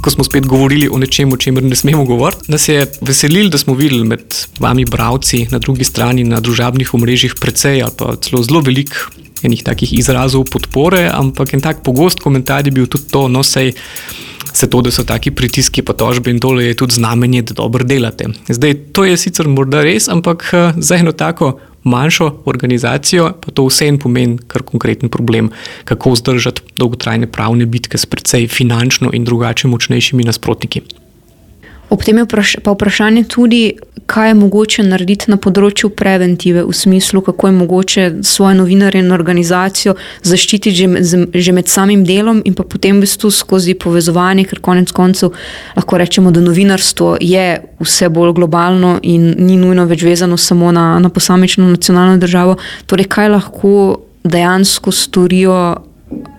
[0.00, 3.58] ko smo spet govorili o nečem, o čemer ne smemo govoriti, nas je veselilo, da
[3.58, 8.44] smo videli med vami, bravci, na drugi strani na družabnih omrežjih, precej ali pa celo
[8.46, 8.94] zelo velik.
[9.42, 13.72] Enih takih izrazov podpore, ampak en tak pogost komentar je bil tudi to, no, sej,
[14.52, 17.82] se to, da so taki pritiski, pa tožbe in dole je tudi znamenje, da dobro
[17.84, 18.28] delate.
[18.46, 23.66] Zdaj, to je sicer morda res, ampak eh, za eno tako manjšo organizacijo, pa to
[23.66, 25.50] vseeno pomeni kar konkreten problem,
[25.84, 30.82] kako vzdržati dolgotrajne pravne bitke s precej finančno in drugače močnejšimi nasprotniki.
[31.90, 33.62] Ob tem je vpraš pa vprašanje tudi,
[34.10, 39.12] kaj je mogoče narediti na področju preventive, v smislu, kako je mogoče svoje novinarje in
[39.14, 39.94] organizacijo
[40.26, 40.86] zaščititi že
[41.34, 45.34] že med samim delom in pa potem v bistvu skozi povezovanje, ker konec koncev
[45.76, 50.98] lahko rečemo, da novinarstvo je vse bolj globalno in ni nujno več vezano samo na,
[50.98, 52.56] na posamično nacionalno državo.
[52.86, 53.74] Torej, kaj lahko
[54.24, 55.89] dejansko storijo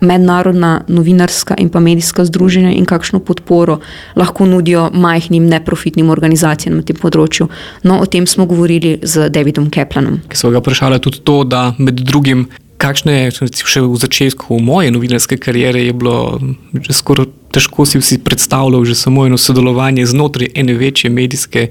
[0.02, 3.80] mednarodna novinarska in pa medijska združenja in kakšno podporo
[4.16, 7.48] lahko nudijo majhnim neprofitnim organizacijam na tem področju.
[7.84, 10.22] No, o tem smo govorili z Davidom Keplanom.
[10.30, 12.50] Ki so ga vprašali tudi to, da med drugim.
[12.82, 16.42] Kakšne, še v začetku moje novinarske kariere, je bilo
[16.74, 21.68] že skoraj težko si vsi predstavljati, že samo eno sodelovanje znotraj ene večje medijske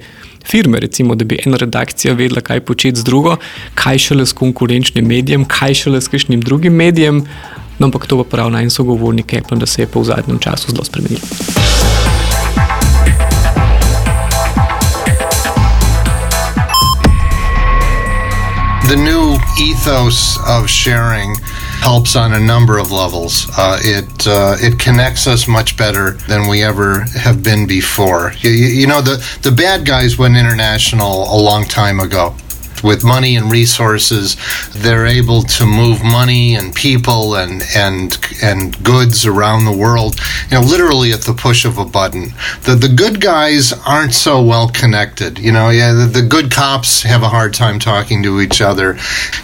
[0.47, 3.37] firme, recimo, da bi ena redakcija vedela, kaj početi z drugo,
[3.75, 7.25] kaj šele s konkurenčnim medijem, kaj šele s kakšnim drugim medijem.
[7.81, 10.69] No, ampak to pa pravi naj sogovornik Apple, da se je pa v zadnjem času
[10.69, 10.85] zelo.
[18.85, 21.37] The new ethos of sharing
[21.81, 23.49] helps on a number of levels.
[23.57, 28.35] Uh, it uh, it connects us much better than we ever have been before.
[28.43, 32.35] You, you know, the the bad guys went international a long time ago
[32.83, 34.37] with money and resources,
[34.73, 40.19] they're able to move money and people and and and goods around the world,
[40.51, 42.33] you know, literally at the push of a button.
[42.63, 45.39] The the good guys aren't so well connected.
[45.39, 48.97] You know, yeah, the, the good cops have a hard time talking to each other.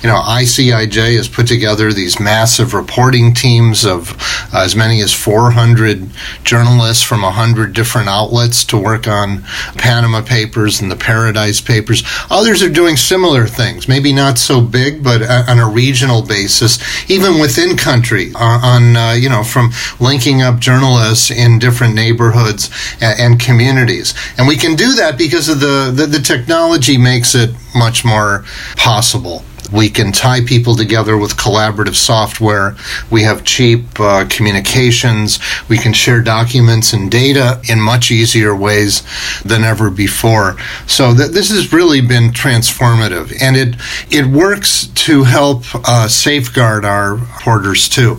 [0.03, 4.13] You know, ICIJ has put together these massive reporting teams of
[4.53, 6.09] uh, as many as 400
[6.45, 9.43] journalists from 100 different outlets to work on
[9.77, 12.03] Panama Papers and the Paradise Papers.
[12.31, 16.79] Others are doing similar similar things, maybe not so big, but on a regional basis,
[17.11, 23.21] even within country, on, uh, you know, from linking up journalists in different neighborhoods and,
[23.21, 24.15] and, communities.
[24.39, 28.45] And we can do that because of the, the, the technology makes it much more
[28.77, 29.43] possible.
[29.73, 32.77] We can tie people together with collaborative software.
[33.11, 35.39] We have cheap uh, communications.
[35.69, 39.03] We can share documents and data in much easier ways
[39.43, 40.57] than ever before.
[40.87, 43.77] So th- this has really been transformative, and it
[44.11, 48.15] it works to help uh, safeguard our reporters too.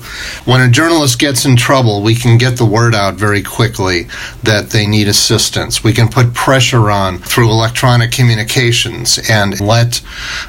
[0.45, 4.07] When a journalist gets in trouble, we can get the word out very quickly
[4.43, 5.83] that they need assistance.
[5.83, 10.01] We can put pressure on through electronic communications and let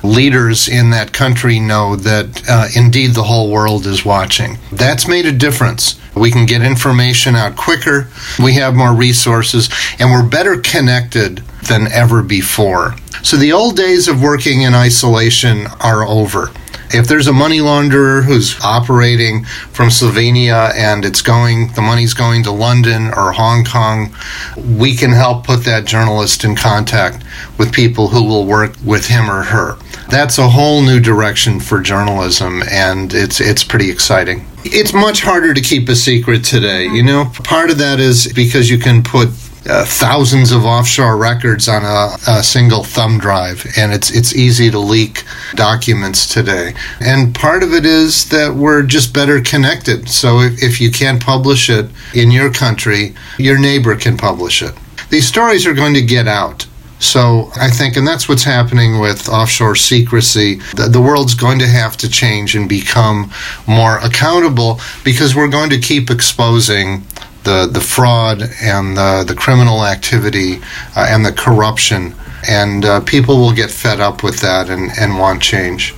[0.03, 4.59] leaders in that country know that uh, indeed the whole world is watching.
[4.73, 5.99] That's made a difference.
[6.15, 11.91] We can get information out quicker, we have more resources, and we're better connected than
[11.93, 12.97] ever before.
[13.23, 16.51] So the old days of working in isolation are over.
[16.91, 22.45] If there's a money launderer who's operating from Slovenia and it's going, the money's going
[22.45, 24.15] to London or Hong Kong,
[24.57, 27.23] we can help put that journalist in contact
[27.59, 29.77] with people who will work with him or her.
[30.11, 34.47] That's a whole new direction for journalism, and it's it's pretty exciting.
[34.65, 36.87] It's much harder to keep a secret today.
[36.87, 39.29] You know, part of that is because you can put
[39.69, 44.71] uh, thousands of offshore records on a, a, single thumb drive, and it's it's easy
[44.71, 46.73] to leak documents today.
[47.01, 50.09] And part of it is that we're just better connected.
[50.09, 54.75] So if, if you can't publish it in your country, your neighbor can publish it.
[55.11, 56.67] These stories are going to get out.
[56.99, 60.57] So I think, and that's what's happening with offshore secrecy.
[60.75, 63.31] The, the, world's going to have to change and become
[63.69, 67.05] more accountable because we're going to keep exposing
[67.45, 70.61] the, the fraud and the, the criminal activity
[70.97, 72.15] uh, and the corruption
[72.47, 75.95] and uh, people will get fed up with that and, and want change.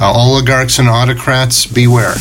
[0.00, 2.14] Uh, oligarchs and autocrats, beware.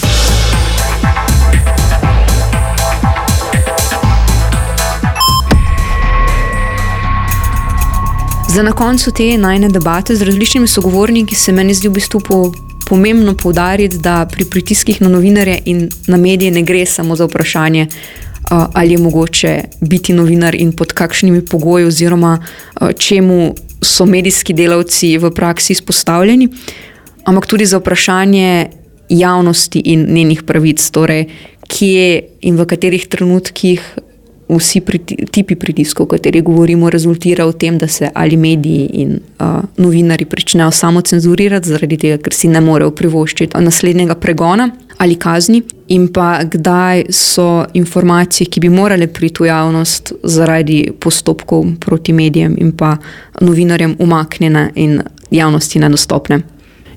[8.50, 12.52] Za na koncu te najne debate z različnimi sogovorniki se meni zdi v bistvu po,
[12.88, 17.88] pomembno poudariti, da pri pritiskih na novinarje in na medije ne gre samo za vprašanje,
[18.50, 22.40] ali je mogoče biti novinar in pod kakšnimi pogoji, oziroma
[22.98, 26.50] čemu so medijski delavci v praksi izpostavljeni,
[27.26, 28.68] ampak tudi za vprašanje
[29.10, 31.26] javnosti in njenih pravic, torej
[31.68, 33.94] kje in v katerih trenutkih
[34.50, 39.20] vsi priti, tipi pritiskov, o katerih govorimo, rezultira v tem, da se ali mediji in
[39.40, 44.70] uh, novinari pričnejo samo cenzurirati, zaradi tega, ker si ne morejo privoščiti naslednjega pregona
[45.00, 51.66] ali kazni, in pa kdaj so informacije, ki bi morale priti v javnost zaradi postopkov
[51.80, 52.98] proti medijem in pa
[53.42, 55.00] novinarjem, umaknjene in
[55.32, 56.42] javnosti nedostopne.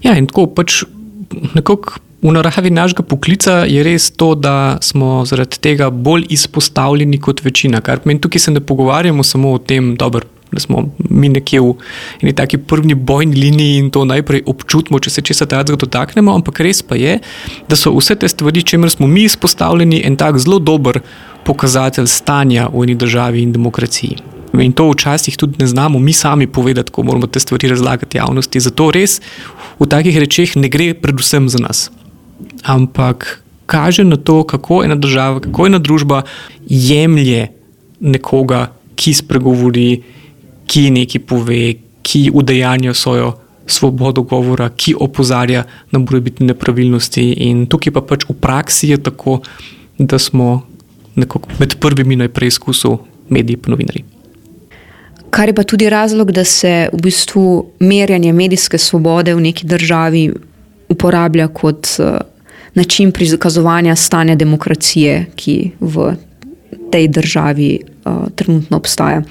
[0.03, 0.83] Ja, in tako pač
[1.55, 2.03] nekako.
[2.23, 7.81] V naravi našega poklica je res to, da smo zaradi tega bolj izpostavljeni kot večina.
[7.83, 11.73] Kar pomeni, tukaj se ne pogovarjamo samo o tem, dober, da smo mi nekje v
[12.23, 16.61] neki taki prvi bojni liniji in to najprej občutimo, če se česa takega dotaknemo, ampak
[16.63, 17.17] res pa je,
[17.69, 21.01] da so vse te stvari, čemer smo mi izpostavljeni, en tak zelo dober
[21.43, 24.21] pokazatelj stanja v eni državi in demokraciji.
[24.63, 28.61] In to včasih tudi ne znamo mi sami povedati, ko moramo te stvari razlagati javnosti.
[28.61, 29.19] Zato res
[29.81, 31.91] v takih rečeh ne gre predvsem za nas
[32.63, 36.23] ampak kaže na to, kako ena država, kako ena družba
[36.69, 37.49] jemlje
[38.01, 40.03] nekoga, ki spregovori,
[40.67, 43.33] ki nekaj pove, ki udejanja svojo
[43.67, 47.23] svobodo govora, ki opozarja na morebitne nepravilnosti.
[47.47, 49.41] In tukaj pa pač v praksi je tako,
[49.99, 50.67] da smo
[51.15, 54.05] med prvimi na preizkusu mediji in novinari.
[55.31, 60.33] Kar je pa tudi razlog, da se v bistvu merjanje medijske svobode v neki državi
[60.89, 62.21] uporablja kot uh,
[62.75, 66.15] način prikazovanja stanja demokracije, ki v
[66.93, 69.23] tej državi uh, trenutno obstaja.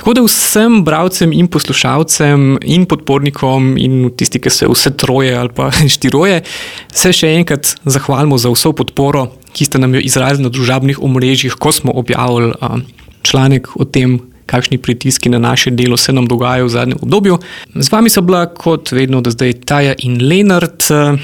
[0.00, 5.52] Tako da vsem bralcem in poslušalcem in podpornikom in tisti, ki se vse troje ali
[5.56, 6.40] pa štiroje,
[6.88, 11.58] se še enkrat zahvalimo za vso podporo, ki ste nam jo izrazili na družabnih omrežjih,
[11.60, 12.80] ko smo objavili uh,
[13.22, 14.20] članek o tem,
[14.50, 17.36] kakšni pritiski na naše delo se nam dogajajo v zadnjem obdobju.
[17.74, 20.80] Z vami so bila kot vedno do zdaj Taja in Lenard.
[20.90, 21.20] Uh,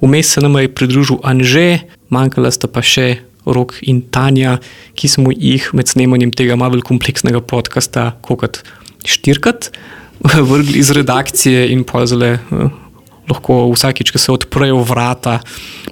[0.00, 1.78] Vmes se nam je pridružil Anže,
[2.08, 3.18] manjkala sta pa še
[3.48, 4.58] Rok in Tanja,
[4.94, 8.60] ki smo jih med snemanjem tega malo kompleksnega podcasta, kot
[9.08, 9.72] štirikrat,
[10.50, 12.36] vrgli iz redakcije in pozale.
[12.38, 12.84] Eh,
[13.28, 15.34] lahko vsakič, ko se odprejo vrata,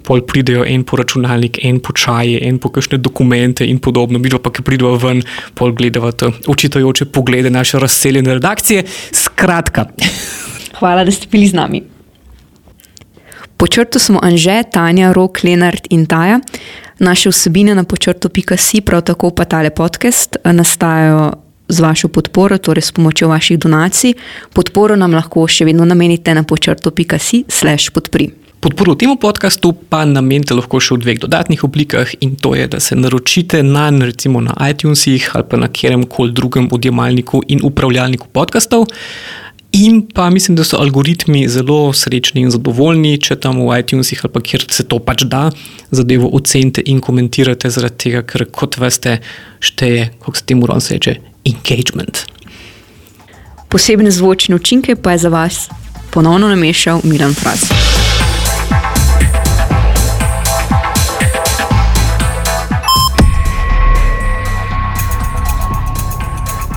[0.06, 4.30] pol pridejo en po računalnik, en po čaje, en po kakšne dokumente in podobno, mi
[4.30, 5.20] pa ki pridejo ven,
[5.52, 8.86] pol gledajo učitajoče poglede naše razseljene redakcije.
[9.12, 9.90] Skratka.
[10.78, 11.95] Hvala, da ste bili z nami.
[13.56, 16.40] Počrtu smo Anže, Tanja, Rok, Lenart in Taja.
[16.98, 21.32] Naše vsebine na počrtu.si, prav tako pa tale podcast, nastajajo
[21.68, 24.14] z vašo podporo, torej s pomočjo vaših donacij.
[24.52, 28.28] Podporo nam lahko še vedno namenite na počrtu.si/slash podpri.
[28.60, 32.80] Podporo temu podkastu pa namenite lahko še v dveh dodatnih oblikah, in to je, da
[32.80, 38.28] se naročite na, recimo na iTunesih ali pa na kjerem koli drugem odjemalniku in upravljalniku
[38.32, 38.84] podkastov.
[39.76, 44.42] In pa mislim, da so algoritmi zelo srečni in zadovoljni, če tam v iTunesih ali
[44.42, 45.50] kjer se to pač da,
[45.90, 49.18] zadevo ocenite in komentirate, zaradi tega, ker kot veste,
[49.60, 52.24] šteje, kako se temu reče, engagement.
[53.68, 55.68] Posebne zvočne učinke pa je za vas
[56.10, 57.68] ponovno namešal Miran Fras.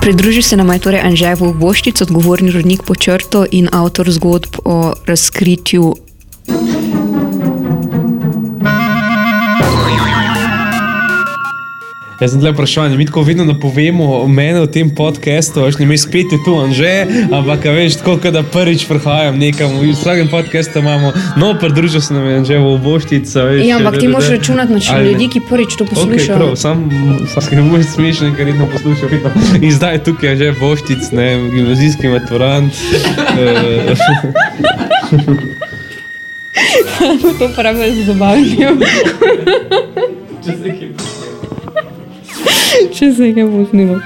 [0.00, 4.92] Pridruži se nam je torej Anževo Boščic, odgovorni rodnik po črto in avtor zgodb o
[5.06, 5.94] razkritju
[12.20, 15.98] Jaz sem le vprašanje, mi tako vedno napovemo mene v tem podkastu, veš, ne mi
[15.98, 21.12] spet je tu Anže, ampak veš, tako da prvič prihajam nekam, v vsakem podkastu imamo,
[21.40, 23.44] no, pridružil se nam je Anže v Boštica.
[23.44, 26.20] Veš, ja, ampak ti moraš računati na čim ljudi, ki prvič to poslušajo.
[26.20, 26.90] Okay, prav, sam,
[27.32, 29.10] sam ne moreš smešen, ker redno poslušajo.
[29.64, 32.72] In zdaj je tukaj Anže Boštic, ne, gimnazijski maturant.
[37.40, 38.76] to pravi z zabavljanjem.
[42.94, 44.00] Če se nekaj bo snimalo.